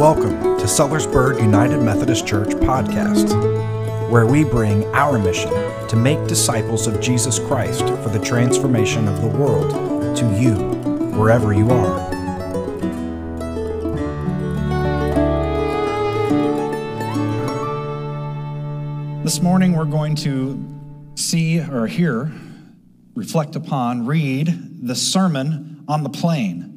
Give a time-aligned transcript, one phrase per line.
[0.00, 3.28] Welcome to Sellersburg United Methodist Church podcast,
[4.08, 5.50] where we bring our mission
[5.88, 10.54] to make disciples of Jesus Christ for the transformation of the world to you,
[11.18, 12.10] wherever you are.
[19.22, 20.66] This morning we're going to
[21.16, 22.32] see or hear,
[23.14, 24.48] reflect upon, read
[24.80, 26.69] the Sermon on the Plain.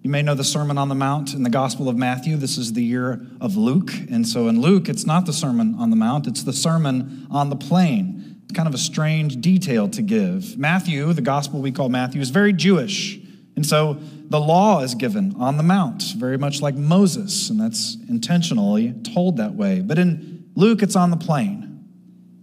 [0.00, 2.36] You may know the Sermon on the Mount in the Gospel of Matthew.
[2.36, 3.90] This is the year of Luke.
[4.10, 7.50] And so in Luke, it's not the Sermon on the Mount, it's the Sermon on
[7.50, 8.40] the Plain.
[8.44, 10.56] It's kind of a strange detail to give.
[10.56, 13.18] Matthew, the Gospel we call Matthew, is very Jewish.
[13.56, 13.98] And so
[14.30, 19.38] the law is given on the Mount, very much like Moses, and that's intentionally told
[19.38, 19.80] that way.
[19.80, 21.84] But in Luke, it's on the plain.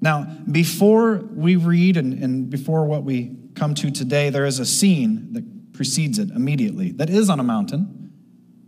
[0.02, 4.66] Now, before we read and, and before what we come to today, there is a
[4.66, 8.12] scene that precedes it immediately, that is on a mountain.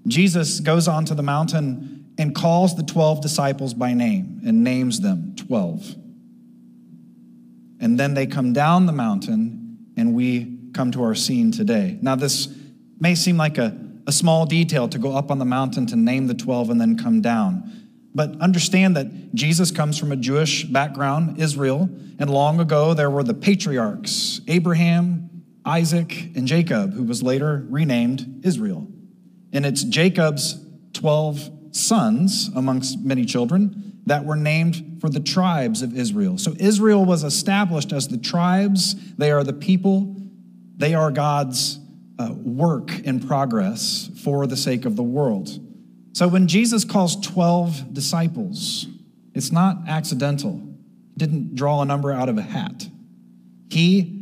[0.08, 5.36] Jesus goes onto the mountain and calls the 12 disciples by name and names them
[5.36, 5.96] 12.
[7.80, 11.98] And then they come down the mountain and we come to our scene today.
[12.02, 12.54] Now, this
[13.00, 16.28] may seem like a, a small detail to go up on the mountain to name
[16.28, 17.72] the 12 and then come down.
[18.16, 23.24] But understand that Jesus comes from a Jewish background, Israel, and long ago there were
[23.24, 25.27] the patriarchs Abraham,
[25.68, 28.88] Isaac, and Jacob, who was later renamed Israel.
[29.52, 35.96] And it's Jacob's 12 sons, amongst many children, that were named for the tribes of
[35.96, 36.38] Israel.
[36.38, 40.16] So Israel was established as the tribes, they are the people,
[40.78, 41.80] they are God's
[42.18, 45.50] uh, work in progress for the sake of the world.
[46.14, 48.88] So when Jesus calls 12 disciples,
[49.36, 50.54] it's not accidental.
[50.54, 52.88] He didn't draw a number out of a hat.
[53.70, 54.17] He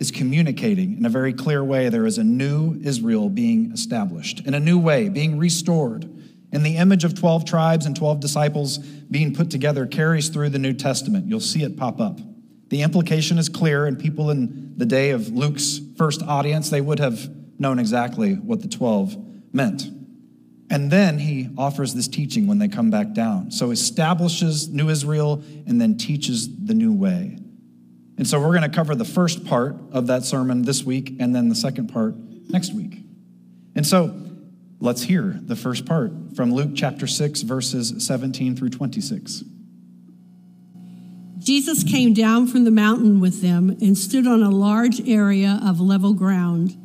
[0.00, 4.54] is communicating in a very clear way there is a new Israel being established, in
[4.54, 6.10] a new way, being restored.
[6.52, 10.58] And the image of 12 tribes and 12 disciples being put together carries through the
[10.58, 11.28] New Testament.
[11.28, 12.18] You'll see it pop up.
[12.70, 16.98] The implication is clear, and people in the day of Luke's first audience, they would
[16.98, 17.28] have
[17.60, 19.16] known exactly what the 12
[19.52, 19.82] meant.
[20.70, 23.50] And then he offers this teaching when they come back down.
[23.50, 27.38] So establishes New Israel and then teaches the new way.
[28.20, 31.34] And so we're going to cover the first part of that sermon this week and
[31.34, 32.14] then the second part
[32.50, 32.98] next week.
[33.74, 34.14] And so
[34.78, 39.42] let's hear the first part from Luke chapter 6, verses 17 through 26.
[41.38, 45.80] Jesus came down from the mountain with them and stood on a large area of
[45.80, 46.76] level ground.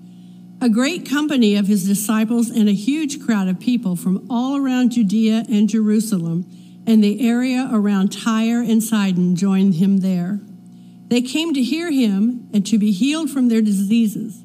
[0.61, 4.93] A great company of his disciples and a huge crowd of people from all around
[4.93, 6.45] Judea and Jerusalem
[6.87, 10.39] and the area around Tyre and Sidon joined him there.
[11.07, 14.43] They came to hear him and to be healed from their diseases,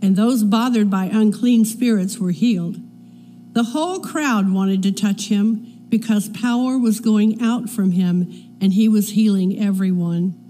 [0.00, 2.76] and those bothered by unclean spirits were healed.
[3.54, 8.72] The whole crowd wanted to touch him because power was going out from him and
[8.72, 10.42] he was healing everyone.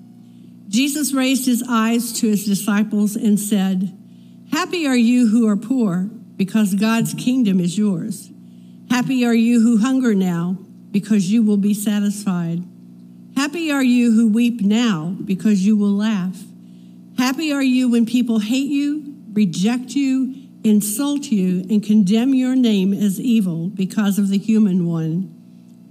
[0.68, 3.96] Jesus raised his eyes to his disciples and said,
[4.52, 8.30] Happy are you who are poor, because God's kingdom is yours.
[8.90, 10.58] Happy are you who hunger now,
[10.90, 12.62] because you will be satisfied.
[13.46, 16.42] Happy are you who weep now, because you will laugh.
[17.16, 20.34] Happy are you when people hate you, reject you,
[20.64, 25.32] insult you, and condemn your name as evil because of the human one.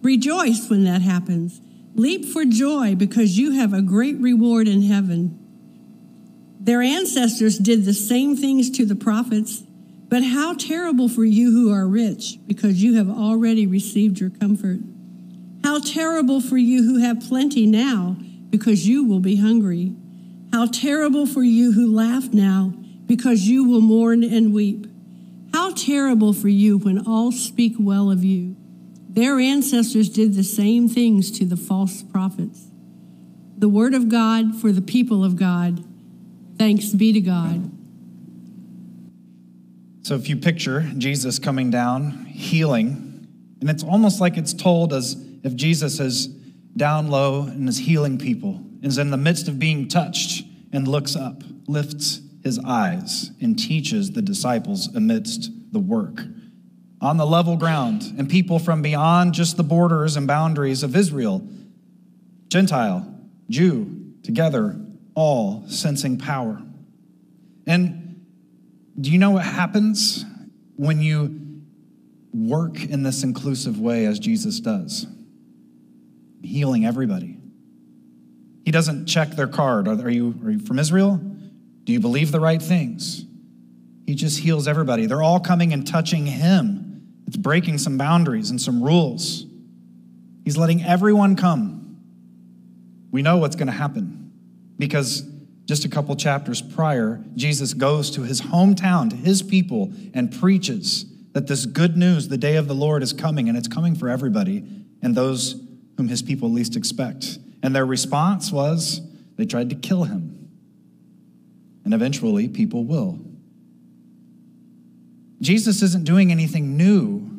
[0.02, 1.62] Rejoice when that happens.
[1.94, 5.40] Leap for joy because you have a great reward in heaven.
[6.60, 9.64] Their ancestors did the same things to the prophets,
[10.10, 14.80] but how terrible for you who are rich because you have already received your comfort.
[15.66, 18.18] How terrible for you who have plenty now,
[18.52, 19.96] because you will be hungry.
[20.54, 22.72] How terrible for you who laugh now,
[23.08, 24.86] because you will mourn and weep.
[25.56, 28.56] How terrible for you when all speak well of you.
[29.10, 32.68] Their ancestors did the same things to the false prophets.
[33.58, 35.84] The word of God for the people of God.
[36.60, 37.72] Thanks be to God.
[40.04, 43.28] So, if you picture Jesus coming down, healing,
[43.62, 46.26] and it's almost like it's told as if Jesus is
[46.76, 50.44] down low and is healing people, is in the midst of being touched
[50.74, 56.22] and looks up, lifts his eyes, and teaches the disciples amidst the work.
[57.00, 61.48] On the level ground, and people from beyond just the borders and boundaries of Israel,
[62.48, 63.08] Gentile,
[63.48, 64.76] Jew, together,
[65.14, 66.60] all sensing power.
[67.68, 68.26] And
[69.00, 70.26] do you know what happens
[70.76, 71.62] when you
[72.34, 75.06] work in this inclusive way as Jesus does?
[76.46, 77.38] Healing everybody.
[78.64, 79.88] He doesn't check their card.
[79.88, 81.18] Are you, are you from Israel?
[81.84, 83.26] Do you believe the right things?
[84.08, 85.06] He just heals everybody.
[85.06, 89.46] They're all coming and touching him It's breaking some boundaries and some rules.
[90.44, 91.98] He's letting everyone come.
[93.12, 94.32] We know what's going to happen
[94.78, 95.24] because
[95.66, 101.06] just a couple chapters prior, Jesus goes to his hometown, to his people, and preaches
[101.34, 104.08] that this good news, the day of the Lord, is coming, and it's coming for
[104.08, 104.64] everybody
[105.02, 105.54] and those
[105.98, 107.38] whom his people least expect.
[107.64, 109.02] And their response was
[109.38, 110.50] they tried to kill him.
[111.84, 113.20] And eventually, people will.
[115.42, 117.30] Jesus isn't doing anything new,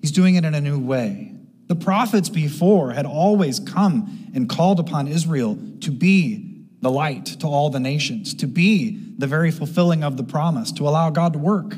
[0.00, 1.34] he's doing it in a new way.
[1.66, 7.46] The prophets before had always come and called upon Israel to be the light to
[7.46, 11.38] all the nations, to be the very fulfilling of the promise, to allow God to
[11.38, 11.70] work,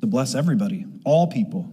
[0.00, 1.71] to bless everybody, all people.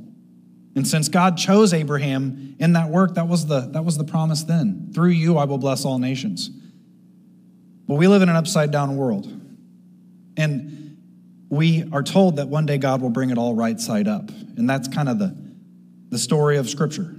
[0.80, 4.44] And since God chose Abraham in that work, that was the, that was the promise
[4.44, 4.92] then.
[4.94, 6.50] Through you, I will bless all nations.
[7.86, 9.26] But we live in an upside down world.
[10.38, 10.98] And
[11.50, 14.30] we are told that one day God will bring it all right side up.
[14.30, 15.36] And that's kind of the,
[16.12, 17.14] the story of Scripture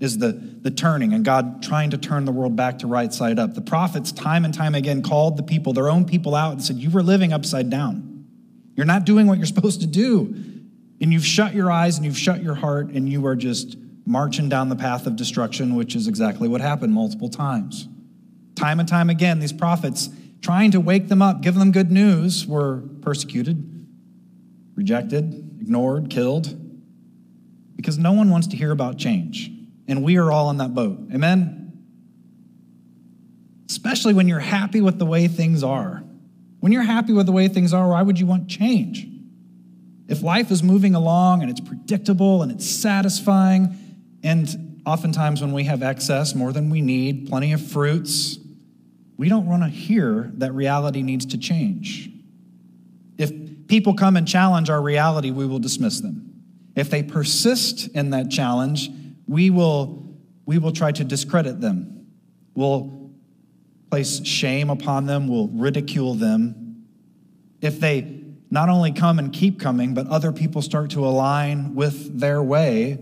[0.00, 3.38] is the, the turning and God trying to turn the world back to right side
[3.38, 3.52] up.
[3.52, 6.76] The prophets, time and time again, called the people, their own people, out and said,
[6.76, 8.24] You were living upside down.
[8.74, 10.51] You're not doing what you're supposed to do.
[11.02, 13.76] And you've shut your eyes and you've shut your heart and you are just
[14.06, 17.88] marching down the path of destruction, which is exactly what happened multiple times.
[18.54, 20.10] Time and time again, these prophets,
[20.42, 23.86] trying to wake them up, give them good news, were persecuted,
[24.76, 26.56] rejected, ignored, killed
[27.74, 29.50] because no one wants to hear about change.
[29.88, 30.98] And we are all in that boat.
[31.12, 31.82] Amen?
[33.68, 36.04] Especially when you're happy with the way things are.
[36.60, 39.08] When you're happy with the way things are, why would you want change?
[40.08, 43.76] If life is moving along and it's predictable and it's satisfying,
[44.22, 48.38] and oftentimes when we have excess, more than we need, plenty of fruits,
[49.16, 52.10] we don't want to hear that reality needs to change.
[53.18, 53.32] If
[53.68, 56.42] people come and challenge our reality, we will dismiss them.
[56.74, 58.90] If they persist in that challenge,
[59.26, 60.16] we will,
[60.46, 62.06] we will try to discredit them.
[62.54, 63.10] We'll
[63.90, 66.86] place shame upon them, we'll ridicule them.
[67.60, 68.22] If they
[68.52, 72.98] not only come and keep coming, but other people start to align with their way,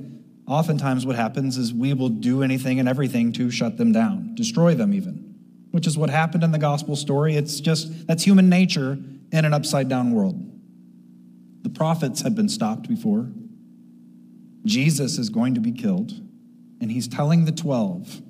[0.47, 4.77] oftentimes what happens is we will do anything and everything to shut them down, destroy
[4.77, 5.35] them even,
[5.73, 7.35] which is what happened in the gospel story.
[7.35, 8.97] It's just that's human nature
[9.33, 10.41] in an upside down world.
[11.63, 13.29] The prophets had been stopped before.
[14.65, 16.13] Jesus is going to be killed,
[16.81, 18.23] and he's telling the 12,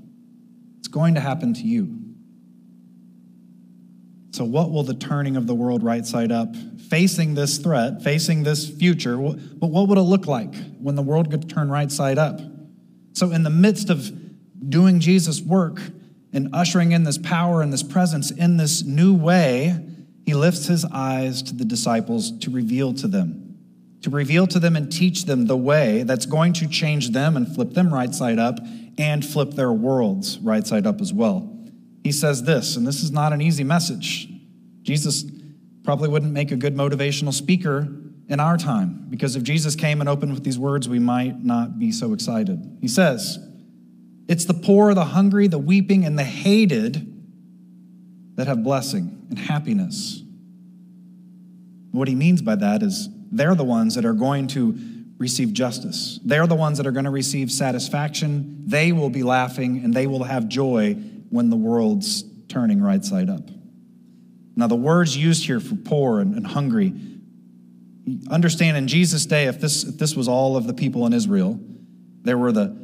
[0.78, 1.99] it's going to happen to you.
[4.32, 6.54] So, what will the turning of the world right side up,
[6.88, 11.30] facing this threat, facing this future, but what would it look like when the world
[11.30, 12.40] could turn right side up?
[13.12, 14.10] So, in the midst of
[14.70, 15.80] doing Jesus' work
[16.32, 19.84] and ushering in this power and this presence in this new way,
[20.24, 23.50] he lifts his eyes to the disciples to reveal to them
[24.02, 27.54] to reveal to them and teach them the way that's going to change them and
[27.54, 28.58] flip them right side up
[28.98, 31.59] and flip their worlds right side up as well.
[32.02, 34.28] He says this, and this is not an easy message.
[34.82, 35.24] Jesus
[35.84, 37.88] probably wouldn't make a good motivational speaker
[38.28, 41.78] in our time because if Jesus came and opened with these words, we might not
[41.78, 42.78] be so excited.
[42.80, 43.38] He says,
[44.28, 47.06] It's the poor, the hungry, the weeping, and the hated
[48.36, 50.22] that have blessing and happiness.
[51.90, 54.78] What he means by that is they're the ones that are going to
[55.18, 56.18] receive justice.
[56.24, 58.64] They're the ones that are going to receive satisfaction.
[58.66, 60.96] They will be laughing and they will have joy
[61.30, 63.48] when the world's turning right side up.
[64.56, 66.92] Now, the words used here for poor and, and hungry,
[68.30, 71.58] understand in Jesus' day, if this, if this was all of the people in Israel,
[72.22, 72.76] there were the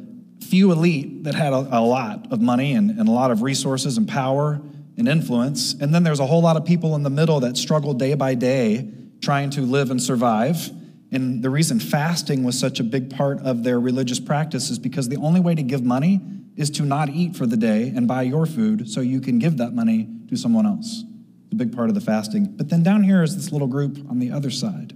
[0.45, 3.97] few elite that had a, a lot of money and, and a lot of resources
[3.97, 4.61] and power
[4.97, 5.73] and influence.
[5.73, 8.35] And then there's a whole lot of people in the middle that struggle day by
[8.35, 8.89] day
[9.21, 10.71] trying to live and survive.
[11.11, 15.07] And the reason fasting was such a big part of their religious practice is because
[15.07, 16.21] the only way to give money
[16.55, 19.57] is to not eat for the day and buy your food so you can give
[19.57, 21.03] that money to someone else.
[21.45, 22.45] It's a big part of the fasting.
[22.57, 24.93] But then down here is this little group on the other side.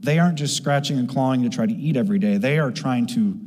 [0.00, 3.06] They aren't just scratching and clawing to try to eat every day, they are trying
[3.08, 3.38] to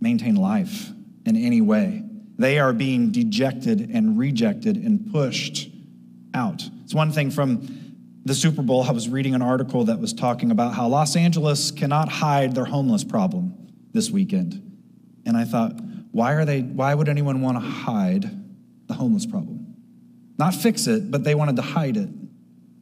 [0.00, 0.90] maintain life
[1.24, 2.02] in any way.
[2.36, 5.70] They are being dejected and rejected and pushed
[6.34, 6.68] out.
[6.82, 7.83] It's one thing from
[8.24, 11.70] the Super Bowl, I was reading an article that was talking about how Los Angeles
[11.70, 13.54] cannot hide their homeless problem
[13.92, 14.60] this weekend.
[15.26, 15.78] And I thought,
[16.10, 18.30] why are they why would anyone want to hide
[18.86, 19.74] the homeless problem?
[20.38, 22.08] Not fix it, but they wanted to hide it.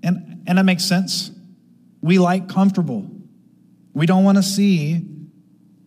[0.03, 1.31] And and that makes sense.
[2.01, 3.09] We like comfortable.
[3.95, 5.07] We don't want to see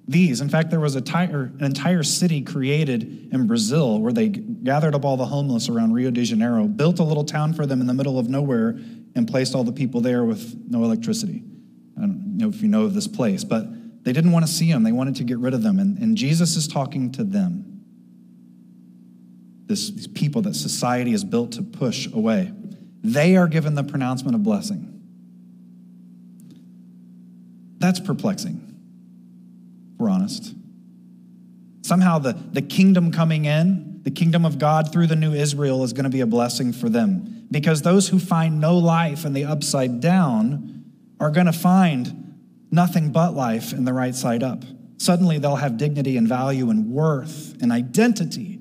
[0.07, 0.41] these.
[0.41, 4.95] In fact, there was a tire, an entire city created in Brazil where they gathered
[4.95, 7.87] up all the homeless around Rio de Janeiro, built a little town for them in
[7.87, 8.79] the middle of nowhere,
[9.15, 11.43] and placed all the people there with no electricity.
[11.97, 14.71] I don't know if you know of this place, but they didn't want to see
[14.71, 14.83] them.
[14.83, 15.79] They wanted to get rid of them.
[15.79, 17.83] And, and Jesus is talking to them.
[19.67, 22.51] This, these people that society is built to push away.
[23.01, 24.91] They are given the pronouncement of blessing.
[27.77, 28.79] That's perplexing,
[29.97, 30.53] we're honest.
[31.83, 35.91] Somehow the, the kingdom coming in, the kingdom of God through the new Israel is
[35.91, 37.47] going to be a blessing for them.
[37.49, 40.85] Because those who find no life in the upside down
[41.19, 42.35] are going to find
[42.69, 44.63] nothing but life in the right side up.
[44.97, 48.59] Suddenly they'll have dignity and value and worth and identity.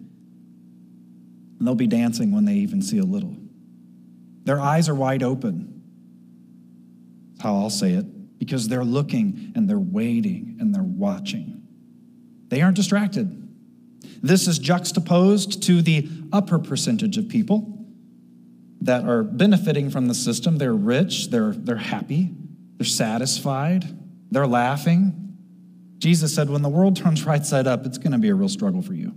[1.58, 3.36] And they'll be dancing when they even see a little.
[4.44, 5.82] Their eyes are wide open.
[7.32, 11.62] That's how I'll say it, because they're looking and they're waiting and they're watching.
[12.48, 13.42] They aren't distracted.
[14.22, 17.86] This is juxtaposed to the upper percentage of people
[18.80, 20.58] that are benefiting from the system.
[20.58, 22.30] They're rich, they're, they're happy,
[22.76, 23.84] they're satisfied,
[24.30, 25.36] they're laughing.
[25.98, 28.48] Jesus said, when the world turns right side up, it's going to be a real
[28.48, 29.14] struggle for you.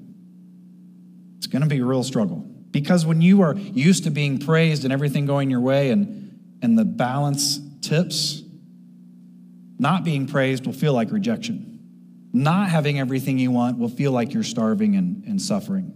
[1.38, 2.46] It's going to be a real struggle.
[2.72, 6.78] Because when you are used to being praised and everything going your way and, and
[6.78, 8.42] the balance tips,
[9.80, 11.77] not being praised will feel like rejection.
[12.38, 15.92] Not having everything you want will feel like you're starving and, and suffering.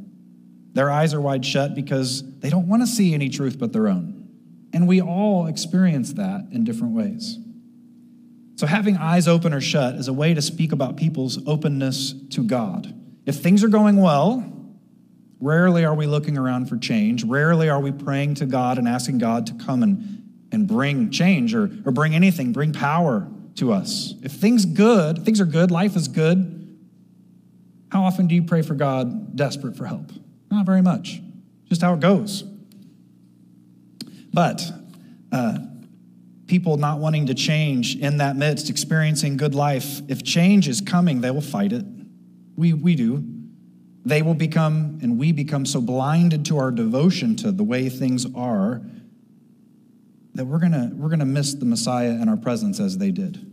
[0.73, 3.87] Their eyes are wide shut because they don't want to see any truth but their
[3.87, 4.27] own.
[4.73, 7.37] And we all experience that in different ways.
[8.55, 12.43] So, having eyes open or shut is a way to speak about people's openness to
[12.43, 12.91] God.
[13.27, 14.43] If things are going well,
[15.39, 17.23] rarely are we looking around for change.
[17.23, 21.53] Rarely are we praying to God and asking God to come and, and bring change
[21.53, 24.13] or, or bring anything, bring power to us.
[24.21, 26.57] If things good, things are good, life is good,
[27.91, 30.11] how often do you pray for God desperate for help?
[30.49, 31.21] Not very much.
[31.67, 32.43] Just how it goes.
[34.33, 34.63] But
[35.31, 35.59] uh,
[36.47, 41.21] people not wanting to change in that midst, experiencing good life, if change is coming,
[41.21, 41.85] they will fight it.
[42.55, 43.23] We, we do.
[44.03, 48.25] They will become, and we become so blinded to our devotion to the way things
[48.35, 48.81] are
[50.33, 53.47] that we're gonna, we're gonna miss the Messiah and our presence as they did.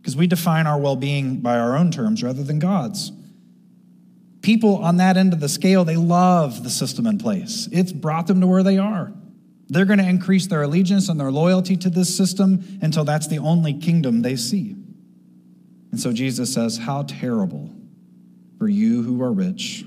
[0.00, 3.12] Because we define our well being by our own terms rather than God's.
[4.42, 7.68] People on that end of the scale, they love the system in place.
[7.70, 9.12] It's brought them to where they are.
[9.68, 13.38] They're going to increase their allegiance and their loyalty to this system until that's the
[13.38, 14.76] only kingdom they see.
[15.92, 17.70] And so Jesus says, How terrible
[18.58, 19.84] for you who are rich,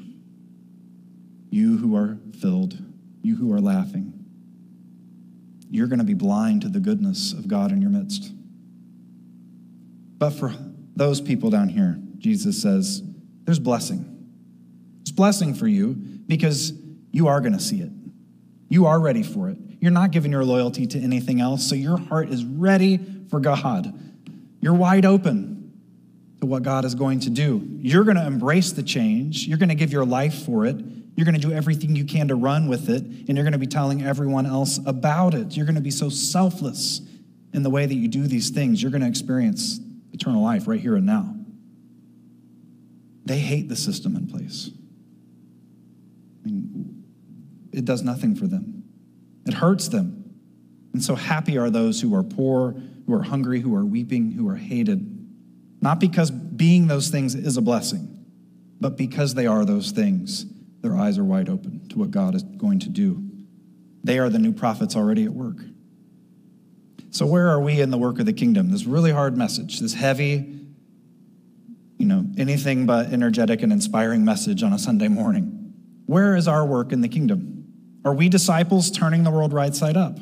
[1.49, 2.77] you who are filled,
[3.21, 4.24] you who are laughing.
[5.69, 8.31] You're going to be blind to the goodness of God in your midst.
[10.17, 10.53] But for
[10.95, 13.03] those people down here, Jesus says,
[13.43, 14.29] there's blessing.
[15.03, 16.73] There's blessing for you because
[17.11, 17.91] you are going to see it.
[18.69, 19.57] You are ready for it.
[19.79, 23.93] You're not giving your loyalty to anything else, so your heart is ready for God.
[24.61, 25.73] You're wide open
[26.39, 27.61] to what God is going to do.
[27.79, 29.47] You're going to embrace the change.
[29.47, 30.77] You're going to give your life for it.
[31.15, 33.57] You're going to do everything you can to run with it, and you're going to
[33.57, 35.55] be telling everyone else about it.
[35.55, 37.01] You're going to be so selfless
[37.53, 38.81] in the way that you do these things.
[38.81, 39.79] You're going to experience
[40.11, 41.33] eternal life right here and now.
[43.23, 44.69] They hate the system in place.
[46.43, 47.03] I mean,
[47.71, 48.83] it does nothing for them,
[49.45, 50.21] it hurts them.
[50.93, 52.73] And so happy are those who are poor,
[53.05, 55.11] who are hungry, who are weeping, who are hated.
[55.81, 58.25] Not because being those things is a blessing,
[58.79, 60.45] but because they are those things,
[60.85, 63.23] their eyes are wide open to what God is going to do.
[64.03, 65.57] They are the new prophets already at work.
[67.09, 68.71] So, where are we in the work of the kingdom?
[68.71, 70.59] This really hard message, this heavy,
[71.97, 75.73] you know, anything but energetic and inspiring message on a Sunday morning.
[76.05, 77.65] Where is our work in the kingdom?
[78.03, 80.19] Are we disciples turning the world right side up?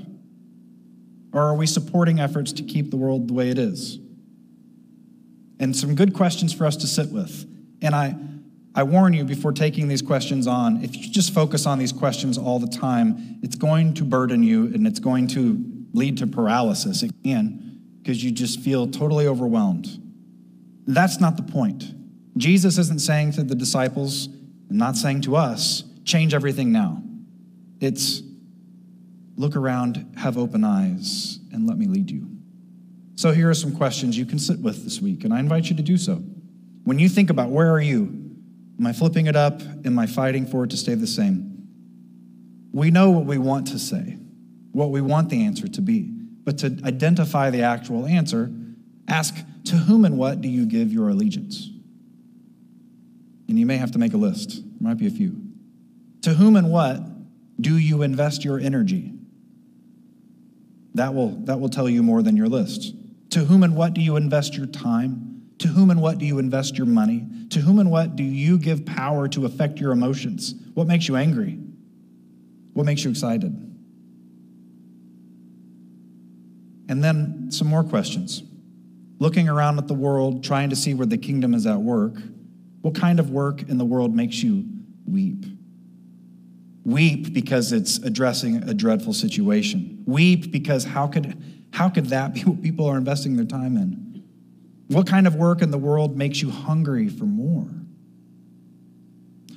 [1.33, 3.99] Or are we supporting efforts to keep the world the way it is?
[5.59, 7.45] And some good questions for us to sit with.
[7.81, 8.15] And I,
[8.75, 12.37] I warn you before taking these questions on, if you just focus on these questions
[12.37, 15.63] all the time, it's going to burden you and it's going to
[15.93, 17.03] lead to paralysis.
[17.23, 19.87] Can, because you just feel totally overwhelmed.
[20.87, 21.93] That's not the point.
[22.35, 27.01] Jesus isn't saying to the disciples, and not saying to us, change everything now.
[27.79, 28.23] It's
[29.35, 32.27] look around, have open eyes, and let me lead you.
[33.15, 35.75] So here are some questions you can sit with this week, and I invite you
[35.75, 36.15] to do so.
[36.83, 38.22] When you think about where are you?
[38.79, 39.61] Am I flipping it up?
[39.85, 41.67] Am I fighting for it to stay the same?
[42.71, 44.17] We know what we want to say
[44.73, 46.09] what we want the answer to be.
[46.43, 48.51] But to identify the actual answer,
[49.07, 51.69] ask to whom and what do you give your allegiance?
[53.47, 55.41] And you may have to make a list, there might be a few.
[56.23, 57.01] To whom and what
[57.61, 59.13] do you invest your energy?
[60.95, 62.93] That will, that will tell you more than your list.
[63.31, 65.32] To whom and what do you invest your time?
[65.63, 67.25] To whom and what do you invest your money?
[67.51, 70.55] To whom and what do you give power to affect your emotions?
[70.73, 71.57] What makes you angry?
[72.73, 73.53] What makes you excited?
[76.89, 78.43] And then some more questions.
[79.19, 82.15] Looking around at the world, trying to see where the kingdom is at work,
[82.81, 84.65] what kind of work in the world makes you
[85.09, 85.45] weep?
[86.83, 90.03] Weep because it's addressing a dreadful situation.
[90.05, 91.41] Weep because how could,
[91.71, 94.12] how could that be what people are investing their time in?
[94.87, 97.69] What kind of work in the world makes you hungry for more?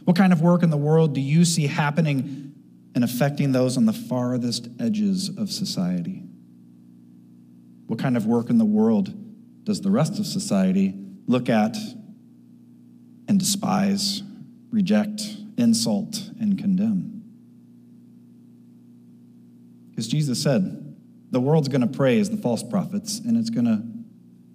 [0.04, 2.54] What kind of work in the world do you see happening
[2.94, 6.22] and affecting those on the farthest edges of society?
[7.86, 9.12] What kind of work in the world
[9.64, 10.94] does the rest of society
[11.26, 11.76] look at
[13.28, 14.22] and despise,
[14.70, 15.22] reject,
[15.58, 17.24] insult, and condemn?
[19.90, 20.94] Because Jesus said,
[21.32, 23.82] the world's going to praise the false prophets, and it's going to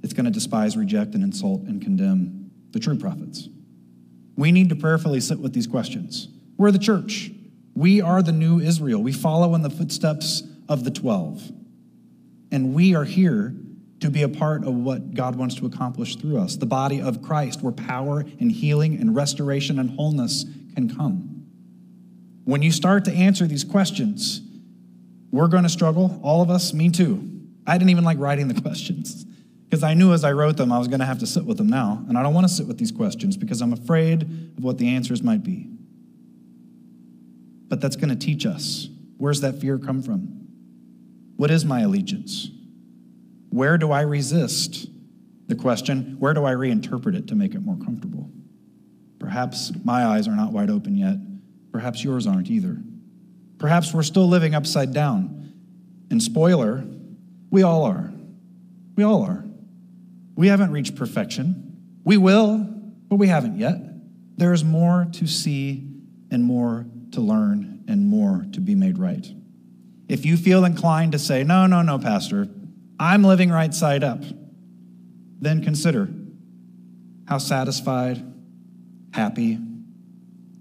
[0.04, 3.50] it's going to despise, reject, and insult and condemn the true prophets.
[4.36, 6.28] We need to prayerfully sit with these questions.
[6.58, 7.32] We're the church.
[7.76, 9.02] We are the new Israel.
[9.02, 11.52] We follow in the footsteps of the 12.
[12.52, 13.56] And we are here
[14.00, 17.22] to be a part of what God wants to accomplish through us, the body of
[17.22, 21.46] Christ, where power and healing and restoration and wholeness can come.
[22.46, 24.42] When you start to answer these questions,
[25.30, 27.28] we're going to struggle, all of us, me too.
[27.68, 29.26] I didn't even like writing the questions
[29.72, 31.58] because I knew as I wrote them, I was going to have to sit with
[31.58, 32.04] them now.
[32.10, 34.24] And I don't want to sit with these questions because I'm afraid
[34.58, 35.70] of what the answers might be.
[37.70, 40.46] But that's going to teach us where's that fear come from?
[41.38, 42.50] What is my allegiance?
[43.50, 44.88] Where do I resist
[45.48, 46.18] the question?
[46.20, 48.30] Where do I reinterpret it to make it more comfortable?
[49.20, 51.16] Perhaps my eyes are not wide open yet.
[51.72, 52.78] Perhaps yours aren't either.
[53.58, 55.54] Perhaps we're still living upside down.
[56.10, 56.84] And spoiler,
[57.50, 58.12] we all are.
[58.98, 59.41] We all are.
[60.36, 62.00] We haven't reached perfection.
[62.04, 63.78] We will, but we haven't yet.
[64.38, 65.88] There is more to see
[66.32, 69.28] and more to learn and more to be made right.
[70.08, 72.48] If you feel inclined to say, no, no, no, Pastor,
[73.00, 74.24] I'm living right side up,
[75.40, 76.10] then consider
[77.28, 78.24] how satisfied,
[79.14, 79.58] happy,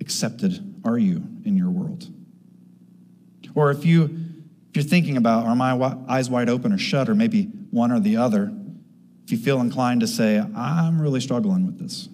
[0.00, 2.06] accepted are you in your world?
[3.54, 4.04] Or if you
[4.70, 5.72] if you're thinking about are my
[6.08, 8.52] eyes wide open or shut or maybe one or the other,
[9.24, 12.08] if you feel inclined to say I'm really struggling with this.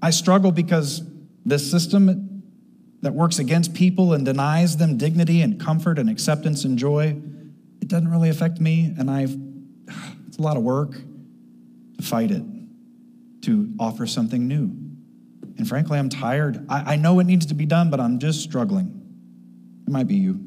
[0.00, 1.02] I struggle because
[1.44, 2.42] this system
[3.02, 7.16] that works against people and denies them dignity and comfort and acceptance and joy,
[7.80, 9.36] it doesn't really affect me and I've
[10.28, 12.42] it's a lot of work to fight it,
[13.42, 14.70] to offer something new.
[15.56, 16.64] And frankly, I'm tired.
[16.68, 18.94] I, I know it needs to be done, but I'm just struggling.
[19.86, 20.40] It might be you.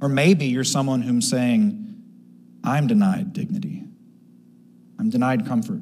[0.00, 1.76] Or maybe you're someone who's saying,
[2.62, 3.79] I'm denied dignity.
[5.00, 5.80] I'm denied comfort.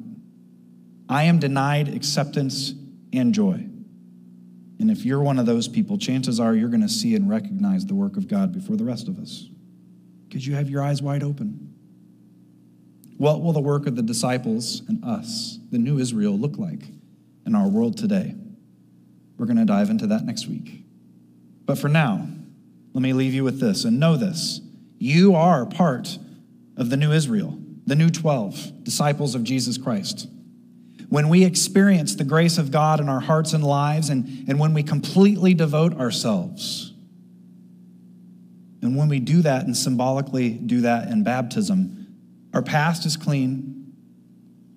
[1.09, 2.73] I am denied acceptance
[3.11, 3.65] and joy.
[4.79, 7.85] And if you're one of those people, chances are you're going to see and recognize
[7.85, 9.49] the work of God before the rest of us
[10.27, 11.73] because you have your eyes wide open.
[13.17, 16.83] What will the work of the disciples and us, the new Israel, look like
[17.45, 18.35] in our world today?
[19.37, 20.85] We're going to dive into that next week.
[21.65, 22.25] But for now,
[22.93, 24.61] let me leave you with this and know this.
[24.97, 26.17] You are part
[26.77, 30.27] of the new Israel, the new 12 disciples of Jesus Christ.
[31.09, 34.75] When we experience the grace of God in our hearts and lives, and, and when
[34.75, 36.93] we completely devote ourselves,
[38.83, 42.15] and when we do that and symbolically do that in baptism,
[42.53, 43.93] our past is clean,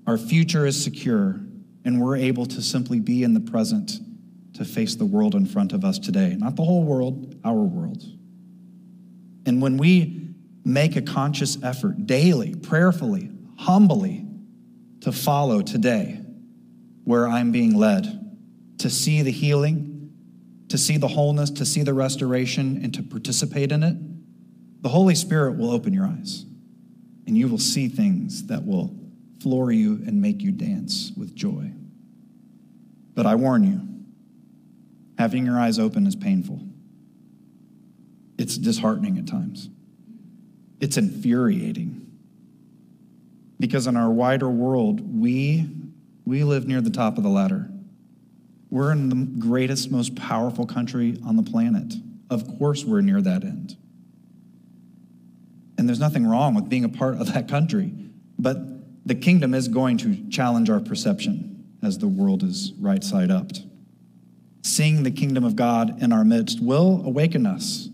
[0.07, 1.39] our future is secure,
[1.85, 3.93] and we're able to simply be in the present
[4.55, 6.35] to face the world in front of us today.
[6.39, 8.05] Not the whole world, our world.
[9.45, 10.22] And when we
[10.65, 14.27] make a conscious effort daily, prayerfully, humbly
[15.01, 16.21] to follow today
[17.05, 18.37] where I'm being led,
[18.79, 20.13] to see the healing,
[20.69, 23.97] to see the wholeness, to see the restoration, and to participate in it,
[24.83, 26.45] the Holy Spirit will open your eyes
[27.27, 28.95] and you will see things that will
[29.41, 31.71] floor you and make you dance with joy.
[33.15, 33.93] But I warn you,
[35.23, 36.61] Having your eyes open is painful.
[38.39, 39.69] It's disheartening at times.
[40.83, 42.07] It's infuriating.
[43.59, 45.67] Because in our wider world, we,
[46.27, 47.71] we live near the top of the ladder.
[48.69, 51.95] We're in the greatest, most powerful country on the planet.
[52.29, 53.77] Of course, we're near that end.
[55.79, 57.95] And there's nothing wrong with being a part of that country.
[58.39, 58.59] But
[59.07, 63.53] the kingdom is going to challenge our perception as the world is right side up
[64.63, 67.89] seeing the kingdom of God in our midst will awaken us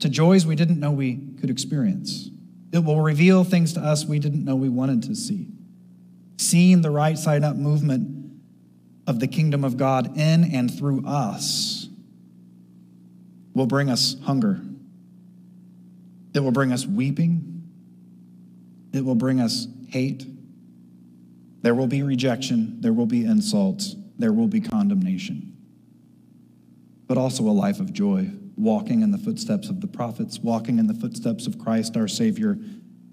[0.00, 2.30] to joys we didn't know we could experience.
[2.72, 5.48] It will reveal things to us we didn't know we wanted to see.
[6.38, 8.32] Seeing the right side up movement
[9.06, 11.88] of the kingdom of God in and through us
[13.54, 14.60] will bring us hunger.
[16.32, 17.68] It will bring us weeping.
[18.92, 20.24] It will bring us hate.
[21.62, 22.80] There will be rejection.
[22.80, 23.96] There will be insults.
[24.18, 25.56] There will be condemnation.
[27.06, 28.30] But also a life of joy,
[28.60, 32.58] walking in the footsteps of the prophets, walking in the footsteps of Christ our Savior.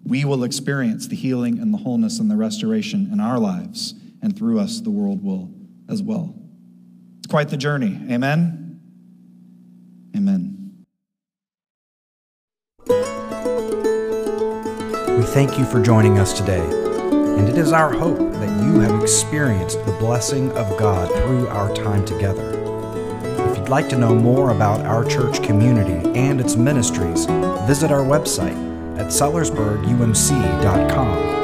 [0.04, 4.38] We will experience the healing and the wholeness and the restoration in our lives, and
[4.38, 5.52] through us, the world will
[5.90, 6.36] as well.
[7.20, 8.00] It's quite the journey.
[8.10, 8.82] Amen.
[10.16, 10.86] Amen.
[15.18, 19.02] We thank you for joining us today, and it is our hope that you have
[19.02, 22.67] experienced the blessing of God through our time together.
[23.68, 27.26] You'd like to know more about our church community and its ministries,
[27.68, 28.56] visit our website
[28.98, 31.37] at sellersburgumc.com